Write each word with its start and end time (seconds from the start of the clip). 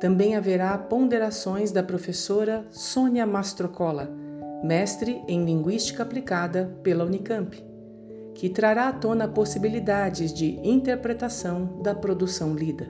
também 0.00 0.36
haverá 0.36 0.76
ponderações 0.78 1.72
da 1.72 1.82
professora 1.82 2.66
Sônia 2.70 3.26
Mastrocola, 3.26 4.08
mestre 4.62 5.22
em 5.26 5.44
Linguística 5.44 6.02
Aplicada 6.02 6.78
pela 6.82 7.04
Unicamp, 7.04 7.56
que 8.34 8.48
trará 8.48 8.88
à 8.88 8.92
tona 8.92 9.26
possibilidades 9.26 10.32
de 10.32 10.60
interpretação 10.62 11.82
da 11.82 11.94
produção 11.94 12.54
lida. 12.54 12.86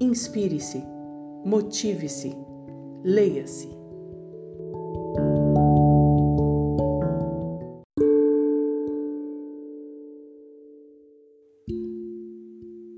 Inspire-se, 0.00 0.82
motive-se, 1.44 2.36
leia-se. 3.04 3.68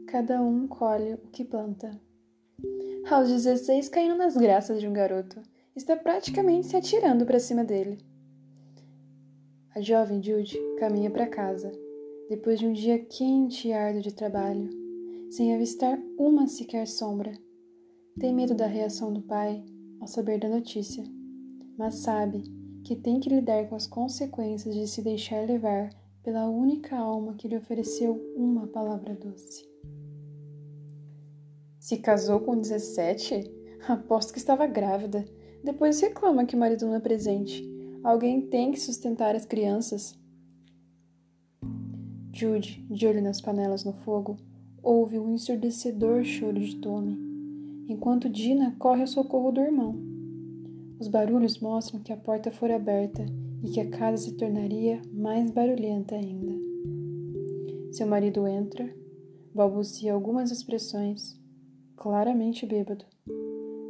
Cada 0.07 0.41
um 0.41 0.67
colhe 0.67 1.15
o 1.15 1.19
que 1.31 1.45
planta. 1.45 2.06
Aos 3.09 3.29
16, 3.29 3.89
caindo 3.89 4.17
nas 4.17 4.37
graças 4.37 4.81
de 4.81 4.89
um 4.89 4.93
garoto, 4.93 5.41
está 5.77 5.95
praticamente 5.95 6.67
se 6.67 6.77
atirando 6.77 7.25
para 7.25 7.39
cima 7.39 7.63
dele. 7.63 7.99
A 9.73 9.81
jovem 9.81 10.21
Jude 10.21 10.59
caminha 10.77 11.09
para 11.09 11.29
casa, 11.29 11.71
depois 12.29 12.59
de 12.59 12.67
um 12.67 12.73
dia 12.73 12.99
quente 12.99 13.69
e 13.69 13.73
árduo 13.73 14.03
de 14.03 14.13
trabalho, 14.13 14.69
sem 15.31 15.55
avistar 15.55 15.97
uma 16.19 16.49
sequer 16.49 16.89
sombra. 16.89 17.33
Tem 18.19 18.35
medo 18.35 18.57
da 18.57 18.67
reação 18.67 19.13
do 19.13 19.23
pai 19.23 19.65
ao 20.01 20.09
saber 20.09 20.41
da 20.41 20.49
notícia, 20.49 21.05
mas 21.79 21.95
sabe 21.99 22.43
que 22.83 22.97
tem 22.97 23.21
que 23.21 23.29
lidar 23.29 23.69
com 23.69 23.77
as 23.77 23.87
consequências 23.87 24.75
de 24.75 24.85
se 24.89 25.01
deixar 25.01 25.47
levar 25.47 25.91
pela 26.25 26.49
única 26.49 26.97
alma 26.97 27.35
que 27.35 27.47
lhe 27.47 27.57
ofereceu 27.57 28.21
uma 28.37 28.67
palavra 28.67 29.15
doce. 29.15 29.76
Se 31.87 31.99
casou 31.99 32.41
com 32.41 32.59
17? 32.59 33.49
Aposto 33.87 34.33
que 34.33 34.41
estava 34.41 34.67
grávida. 34.67 35.25
Depois 35.63 36.01
reclama 36.01 36.45
que 36.45 36.57
o 36.57 36.59
marido 36.59 36.85
não 36.85 36.97
é 36.97 36.99
presente. 36.99 37.63
Alguém 38.03 38.41
tem 38.41 38.73
que 38.73 38.81
sustentar 38.81 39.37
as 39.37 39.45
crianças. 39.45 40.19
Jude, 42.33 42.85
de 42.91 43.07
olho 43.07 43.23
nas 43.23 43.41
panelas 43.41 43.85
no 43.85 43.93
fogo, 43.93 44.37
ouve 44.83 45.17
um 45.17 45.33
ensurdecedor 45.33 46.25
choro 46.25 46.59
de 46.59 46.75
Tommy, 46.75 47.17
enquanto 47.89 48.29
Dina 48.29 48.75
corre 48.81 49.03
ao 49.03 49.07
socorro 49.07 49.53
do 49.53 49.61
irmão. 49.61 49.97
Os 50.99 51.07
barulhos 51.07 51.61
mostram 51.61 52.01
que 52.01 52.13
a 52.13 52.17
porta 52.17 52.51
foi 52.51 52.73
aberta 52.73 53.25
e 53.63 53.71
que 53.71 53.81
a 53.81 53.89
casa 53.89 54.25
se 54.25 54.33
tornaria 54.33 55.01
mais 55.13 55.53
barulhenta 55.53 56.17
ainda. 56.17 56.53
Seu 57.93 58.09
marido 58.09 58.45
entra, 58.49 58.93
balbucia 59.55 60.13
algumas 60.13 60.51
expressões 60.51 61.46
claramente 61.97 62.67
bêbado. 62.67 63.05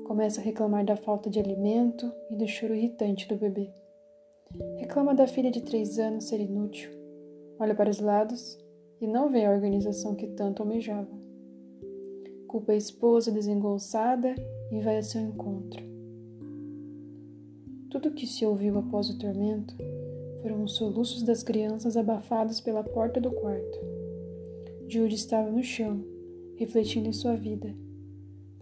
Começa 0.07 0.41
a 0.41 0.45
reclamar 0.45 0.85
da 0.85 0.97
falta 0.97 1.29
de 1.29 1.41
alimento 1.41 2.11
e 2.30 2.36
do 2.36 2.47
choro 2.47 2.75
irritante 2.75 3.29
do 3.29 3.36
bebê. 3.36 3.69
Reclama 4.77 5.14
da 5.14 5.27
filha 5.27 5.51
de 5.51 5.61
três 5.61 5.98
anos 5.98 6.25
ser 6.25 6.41
inútil. 6.41 6.91
Olha 7.58 7.75
para 7.75 7.91
os 7.91 7.98
lados 7.98 8.58
e 9.01 9.07
não 9.07 9.30
vê 9.30 9.45
a 9.45 9.51
organização 9.51 10.14
que 10.14 10.29
tanto 10.29 10.63
almejava. 10.63 11.11
Culpa 12.47 12.73
a 12.73 12.77
esposa 12.77 13.33
desengolçada 13.33 14.35
e 14.70 14.80
vai 14.80 14.98
a 14.98 15.03
seu 15.03 15.20
encontro. 15.20 15.85
Tudo 17.91 18.09
o 18.09 18.13
que 18.13 18.27
se 18.27 18.47
ouviu 18.47 18.79
após 18.79 19.11
o 19.11 19.19
tormento 19.19 19.75
foram 20.42 20.63
os 20.63 20.77
soluços 20.77 21.25
das 21.25 21.42
crianças 21.42 21.97
abafados 21.97 22.61
pela 22.61 22.85
porta 22.85 23.20
do 23.20 23.33
quarto. 23.33 23.79
Jude 24.89 25.17
estava 25.17 25.51
no 25.51 25.63
chão, 25.63 26.05
refletindo 26.57 27.09
em 27.09 27.13
sua 27.13 27.35
vida 27.35 27.75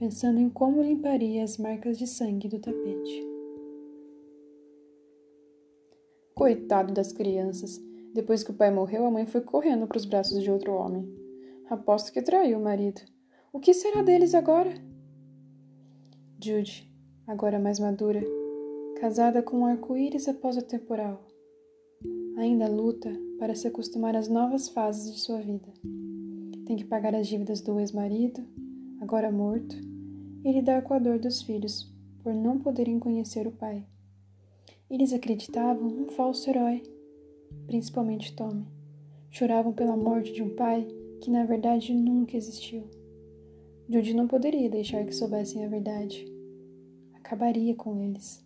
pensando 0.05 0.39
em 0.39 0.51
como 0.51 0.83
limparia 0.83 1.43
as 1.43 1.57
marcas 1.57 1.97
de 1.97 2.07
sangue 2.07 2.47
do 2.47 2.59
tapete. 2.59 3.27
Coitado 6.35 6.93
das 6.93 7.11
crianças. 7.11 7.83
Depois 8.13 8.45
que 8.45 8.51
o 8.51 8.55
pai 8.55 8.71
morreu, 8.71 9.07
a 9.07 9.11
mãe 9.11 9.25
foi 9.25 9.41
correndo 9.41 9.87
para 9.87 9.97
os 9.97 10.05
braços 10.05 10.43
de 10.43 10.51
outro 10.51 10.75
homem. 10.75 11.09
Aposto 11.71 12.13
que 12.13 12.21
traiu 12.21 12.59
o 12.59 12.63
marido. 12.63 13.01
O 13.51 13.59
que 13.59 13.73
será 13.73 14.03
deles 14.03 14.35
agora? 14.35 14.75
Jude, 16.39 16.87
agora 17.27 17.59
mais 17.59 17.81
madura, 17.81 18.23
casada 19.01 19.43
com 19.43 19.61
um 19.61 19.67
arco-íris 19.67 20.29
após 20.29 20.59
o 20.59 20.63
temporal, 20.63 21.27
ainda 22.37 22.69
luta 22.69 23.11
para 23.39 23.55
se 23.55 23.67
acostumar 23.67 24.15
às 24.15 24.29
novas 24.29 24.69
fases 24.69 25.15
de 25.15 25.21
sua 25.21 25.41
vida. 25.41 25.73
Tem 26.67 26.77
que 26.77 26.85
pagar 26.85 27.15
as 27.15 27.27
dívidas 27.27 27.63
do 27.63 27.81
ex-marido, 27.81 28.47
agora 29.01 29.33
morto, 29.33 29.94
e 30.45 30.53
lidar 30.53 30.83
com 30.83 30.95
a 30.95 30.99
dor 30.99 31.19
dos 31.19 31.43
filhos 31.43 31.91
por 32.23 32.35
não 32.35 32.59
poderem 32.59 32.99
conhecer 32.99 33.47
o 33.47 33.53
pai. 33.53 33.85
Eles 34.91 35.13
acreditavam 35.13 35.89
num 35.89 36.09
falso 36.09 36.49
herói, 36.49 36.83
principalmente 37.67 38.37
Tommy. 38.37 38.67
Choravam 39.31 39.73
pela 39.73 39.97
morte 39.97 40.33
de 40.33 40.43
um 40.43 40.55
pai 40.55 40.87
que 41.21 41.31
na 41.31 41.45
verdade 41.45 41.93
nunca 41.93 42.37
existiu. 42.37 42.85
Judy 43.89 44.15
não 44.15 44.29
poderia 44.29 44.71
deixar 44.71 45.05
que 45.05 45.15
soubessem 45.15 45.65
a 45.65 45.69
verdade. 45.69 46.25
Acabaria 47.15 47.75
com 47.75 47.99
eles. 47.99 48.45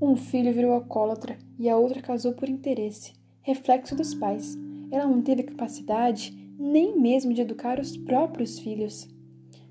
Um 0.00 0.14
filho 0.14 0.52
virou 0.52 0.72
alcoólatra 0.72 1.38
e 1.58 1.68
a 1.68 1.76
outra 1.76 2.02
casou 2.02 2.34
por 2.34 2.48
interesse, 2.48 3.14
reflexo 3.40 3.96
dos 3.96 4.14
pais. 4.14 4.56
Ela 4.90 5.06
não 5.06 5.22
teve 5.22 5.42
capacidade 5.42 6.36
nem 6.58 6.98
mesmo 7.00 7.32
de 7.32 7.40
educar 7.40 7.80
os 7.80 7.96
próprios 7.96 8.58
filhos. 8.58 9.08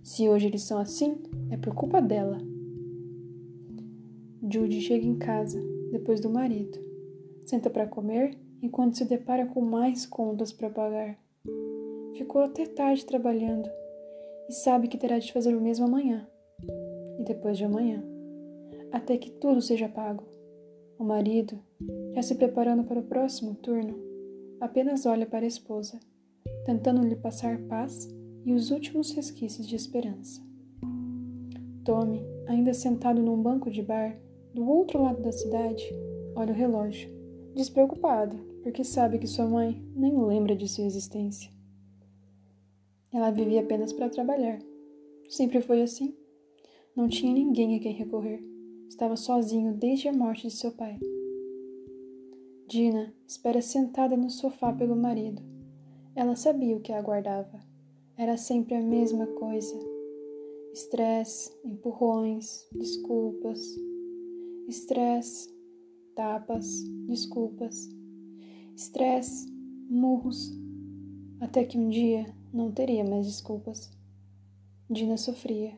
Se 0.06 0.30
hoje 0.30 0.46
eles 0.46 0.62
são 0.62 0.78
assim, 0.78 1.18
é 1.50 1.58
por 1.58 1.74
culpa 1.74 2.00
dela. 2.00 2.38
Judy 4.48 4.80
chega 4.80 5.04
em 5.04 5.18
casa, 5.18 5.60
depois 5.92 6.22
do 6.22 6.30
marido. 6.30 6.78
Senta 7.44 7.72
para 7.72 7.88
comer 7.88 8.38
enquanto 8.62 8.98
se 8.98 9.06
depara 9.06 9.48
com 9.48 9.62
mais 9.62 10.06
contas 10.06 10.54
para 10.54 10.70
pagar. 10.70 11.18
Ficou 12.14 12.44
até 12.44 12.68
tarde 12.68 13.04
trabalhando 13.04 13.68
e 14.48 14.54
sabe 14.54 14.88
que 14.88 14.98
terá 14.98 15.18
de 15.18 15.34
fazer 15.34 15.56
o 15.56 15.62
mesmo 15.62 15.88
amanhã 15.88 16.30
e 17.20 17.24
depois 17.24 17.58
de 17.58 17.66
amanhã, 17.66 18.04
até 18.92 19.18
que 19.18 19.32
tudo 19.32 19.60
seja 19.60 19.90
pago. 19.90 20.24
O 21.00 21.04
marido, 21.04 21.58
já 22.14 22.22
se 22.22 22.36
preparando 22.36 22.84
para 22.84 23.00
o 23.00 23.08
próximo 23.08 23.56
turno, 23.56 23.98
apenas 24.62 25.08
olha 25.08 25.26
para 25.26 25.46
a 25.46 25.48
esposa 25.48 26.00
tentando 26.64 27.02
lhe 27.02 27.16
passar 27.16 27.58
paz 27.64 28.08
e 28.46 28.54
os 28.54 28.72
últimos 28.72 29.12
resquícios 29.12 29.68
de 29.68 29.76
esperança. 29.76 30.42
Tommy, 31.84 32.22
ainda 32.48 32.74
sentado 32.74 33.22
num 33.22 33.42
banco 33.42 33.70
de 33.70 33.82
bar 33.82 34.18
do 34.54 34.68
outro 34.68 35.02
lado 35.02 35.22
da 35.22 35.32
cidade, 35.32 35.84
olha 36.36 36.54
o 36.54 36.56
relógio, 36.56 37.10
despreocupado, 37.54 38.38
porque 38.64 38.84
sabe 38.84 39.20
que 39.20 39.28
sua 39.28 39.46
mãe 39.46 39.84
nem 39.96 40.18
lembra 40.18 40.56
de 40.56 40.68
sua 40.68 40.86
existência. 40.86 41.52
Ela 43.12 43.32
vivia 43.32 43.62
apenas 43.62 43.92
para 43.92 44.10
trabalhar. 44.10 44.60
Sempre 45.30 45.62
foi 45.62 45.82
assim. 45.82 46.16
Não 46.96 47.08
tinha 47.08 47.34
ninguém 47.34 47.76
a 47.76 47.80
quem 47.80 47.94
recorrer. 47.94 48.44
Estava 48.88 49.16
sozinho 49.16 49.74
desde 49.74 50.08
a 50.08 50.14
morte 50.14 50.48
de 50.48 50.54
seu 50.54 50.72
pai. 50.72 51.00
Dina 52.68 53.14
espera 53.28 53.62
sentada 53.62 54.16
no 54.16 54.30
sofá 54.30 54.72
pelo 54.74 54.96
marido 54.96 55.56
ela 56.16 56.36
sabia 56.36 56.78
o 56.78 56.80
que 56.80 56.94
a 56.94 56.98
aguardava. 56.98 57.60
Era 58.18 58.38
sempre 58.38 58.76
a 58.76 58.82
mesma 58.82 59.28
coisa. 59.28 59.78
Estresse, 60.74 61.52
empurrões, 61.66 62.66
desculpas. 62.72 63.60
Estresse, 64.70 65.54
tapas, 66.16 66.66
desculpas. 67.08 67.90
Estresse, 68.74 69.52
murros. 69.90 70.50
Até 71.42 71.66
que 71.66 71.78
um 71.78 71.90
dia 71.90 72.26
não 72.54 72.72
teria 72.72 73.04
mais 73.04 73.26
desculpas. 73.26 73.92
Dina 74.90 75.18
sofria. 75.18 75.76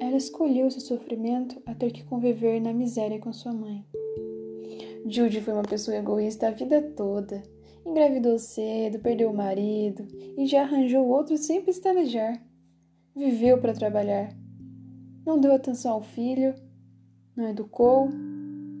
Ela 0.00 0.16
escolheu 0.16 0.66
esse 0.66 0.80
sofrimento 0.80 1.60
a 1.66 1.74
ter 1.74 1.90
que 1.90 2.04
conviver 2.04 2.58
na 2.58 2.72
miséria 2.72 3.18
com 3.18 3.34
sua 3.34 3.52
mãe. 3.52 3.84
Judy 5.04 5.42
foi 5.42 5.52
uma 5.52 5.62
pessoa 5.62 5.96
egoísta 5.98 6.48
a 6.48 6.52
vida 6.52 6.80
toda 6.80 7.42
Engravidou 7.84 8.38
cedo, 8.38 8.98
perdeu 8.98 9.30
o 9.30 9.36
marido 9.36 10.06
e 10.36 10.46
já 10.46 10.62
arranjou 10.62 11.06
outro 11.06 11.36
sem 11.36 11.62
pestanejar. 11.62 12.40
Viveu 13.16 13.58
para 13.58 13.74
trabalhar. 13.74 14.34
Não 15.24 15.40
deu 15.40 15.54
atenção 15.54 15.92
ao 15.92 16.02
filho, 16.02 16.54
não 17.36 17.48
educou 17.48 18.08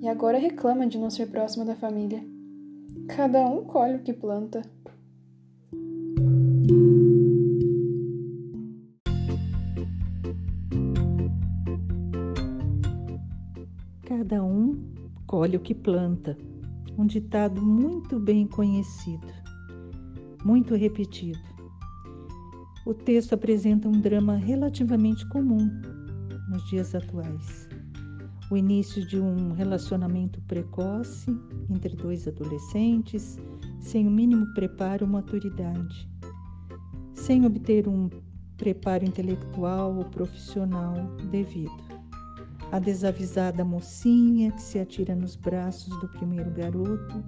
e 0.00 0.08
agora 0.08 0.38
reclama 0.38 0.86
de 0.86 0.98
não 0.98 1.10
ser 1.10 1.26
próxima 1.26 1.64
da 1.64 1.74
família. 1.74 2.22
Cada 3.08 3.44
um 3.46 3.64
colhe 3.64 3.96
o 3.96 4.02
que 4.02 4.12
planta. 4.12 4.62
Cada 14.04 14.44
um 14.44 14.78
colhe 15.26 15.56
o 15.56 15.60
que 15.60 15.74
planta. 15.74 16.36
Um 17.00 17.06
ditado 17.06 17.62
muito 17.62 18.20
bem 18.20 18.46
conhecido, 18.46 19.26
muito 20.44 20.74
repetido. 20.74 21.40
O 22.84 22.92
texto 22.92 23.32
apresenta 23.32 23.88
um 23.88 23.98
drama 24.02 24.36
relativamente 24.36 25.26
comum 25.30 25.66
nos 26.50 26.62
dias 26.68 26.94
atuais. 26.94 27.66
O 28.50 28.56
início 28.58 29.02
de 29.06 29.18
um 29.18 29.52
relacionamento 29.52 30.42
precoce 30.42 31.34
entre 31.70 31.96
dois 31.96 32.28
adolescentes, 32.28 33.38
sem 33.78 34.06
o 34.06 34.10
mínimo 34.10 34.52
preparo 34.52 35.06
ou 35.06 35.10
maturidade, 35.10 36.06
sem 37.14 37.46
obter 37.46 37.88
um 37.88 38.10
preparo 38.58 39.06
intelectual 39.06 39.96
ou 39.96 40.04
profissional 40.04 40.92
devido 41.30 41.89
a 42.72 42.78
desavisada 42.78 43.64
mocinha 43.64 44.52
que 44.52 44.62
se 44.62 44.78
atira 44.78 45.14
nos 45.14 45.34
braços 45.34 45.88
do 46.00 46.08
primeiro 46.08 46.50
garoto 46.50 47.24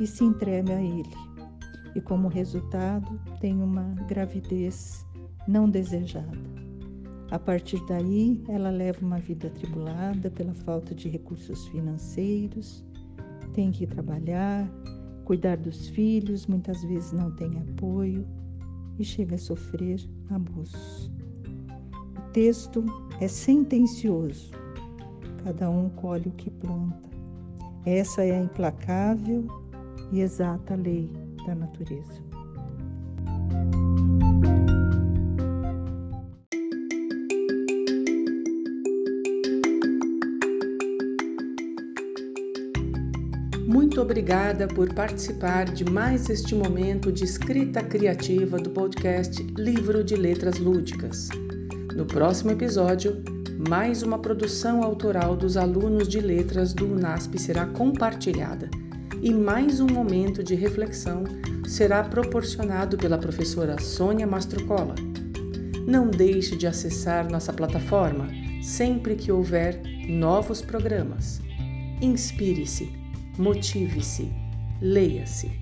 e 0.00 0.06
se 0.06 0.24
entrega 0.24 0.76
a 0.76 0.82
ele, 0.82 1.16
e 1.94 2.00
como 2.00 2.28
resultado 2.28 3.20
tem 3.40 3.60
uma 3.60 3.82
gravidez 4.08 5.04
não 5.48 5.68
desejada. 5.68 6.52
A 7.30 7.38
partir 7.38 7.84
daí, 7.86 8.42
ela 8.48 8.70
leva 8.70 9.04
uma 9.04 9.18
vida 9.18 9.48
atribulada 9.48 10.30
pela 10.30 10.54
falta 10.54 10.94
de 10.94 11.08
recursos 11.08 11.66
financeiros, 11.68 12.84
tem 13.54 13.70
que 13.70 13.86
trabalhar, 13.86 14.70
cuidar 15.24 15.56
dos 15.56 15.88
filhos, 15.88 16.46
muitas 16.46 16.82
vezes 16.84 17.12
não 17.12 17.34
tem 17.34 17.58
apoio 17.58 18.26
e 18.98 19.04
chega 19.04 19.34
a 19.34 19.38
sofrer 19.38 19.98
abusos. 20.30 21.10
Texto 22.32 22.82
é 23.20 23.28
sentencioso. 23.28 24.52
Cada 25.44 25.68
um 25.68 25.90
colhe 25.90 26.28
o 26.28 26.32
que 26.32 26.50
planta. 26.50 27.10
Essa 27.84 28.24
é 28.24 28.30
a 28.30 28.40
implacável 28.40 29.46
e 30.10 30.20
exata 30.20 30.74
lei 30.74 31.10
da 31.46 31.54
natureza. 31.54 32.22
Muito 43.68 44.00
obrigada 44.00 44.66
por 44.68 44.94
participar 44.94 45.66
de 45.66 45.84
mais 45.84 46.30
este 46.30 46.54
momento 46.54 47.12
de 47.12 47.24
escrita 47.24 47.82
criativa 47.82 48.56
do 48.56 48.70
podcast 48.70 49.42
Livro 49.58 50.02
de 50.02 50.16
Letras 50.16 50.58
Lúdicas. 50.58 51.28
No 51.94 52.06
próximo 52.06 52.50
episódio, 52.50 53.22
mais 53.68 54.02
uma 54.02 54.18
produção 54.18 54.82
autoral 54.82 55.36
dos 55.36 55.58
alunos 55.58 56.08
de 56.08 56.20
letras 56.20 56.72
do 56.72 56.86
UNASP 56.86 57.38
será 57.38 57.66
compartilhada 57.66 58.70
e 59.20 59.30
mais 59.32 59.78
um 59.78 59.86
momento 59.86 60.42
de 60.42 60.54
reflexão 60.54 61.24
será 61.66 62.02
proporcionado 62.02 62.96
pela 62.96 63.18
professora 63.18 63.78
Sônia 63.78 64.26
Mastrocola. 64.26 64.94
Não 65.86 66.08
deixe 66.08 66.56
de 66.56 66.66
acessar 66.66 67.30
nossa 67.30 67.52
plataforma 67.52 68.26
sempre 68.62 69.14
que 69.14 69.30
houver 69.30 69.78
novos 70.08 70.62
programas. 70.62 71.42
Inspire-se, 72.00 72.90
motive-se, 73.36 74.32
leia-se. 74.80 75.61